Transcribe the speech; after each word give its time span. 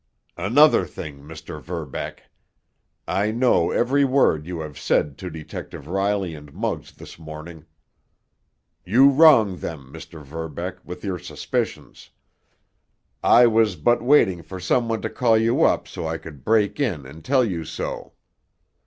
"Another 0.39 0.83
thing, 0.83 1.19
Mr. 1.21 1.61
Verbeck. 1.61 2.23
I 3.07 3.29
know 3.29 3.69
every 3.69 4.03
word 4.03 4.47
you 4.47 4.61
have 4.61 4.79
said 4.79 5.15
to 5.19 5.29
Detective 5.29 5.85
Riley 5.87 6.33
and 6.33 6.51
Muggs 6.55 6.93
this 6.93 7.19
morning. 7.19 7.67
You 8.83 9.11
wrong 9.11 9.57
them, 9.57 9.93
Mr. 9.93 10.23
Verbeck, 10.23 10.79
with 10.83 11.03
your 11.03 11.19
suspicions. 11.19 12.09
I 13.23 13.45
was 13.45 13.75
but 13.75 14.01
waiting 14.01 14.41
for 14.41 14.59
some 14.59 14.89
one 14.89 15.03
to 15.03 15.09
call 15.11 15.37
you 15.37 15.61
up 15.63 15.87
so 15.87 16.07
I 16.07 16.17
could 16.17 16.43
break 16.43 16.79
in 16.79 17.05
and 17.05 17.23
tell 17.23 17.45
you 17.45 17.63
so. 17.63 18.13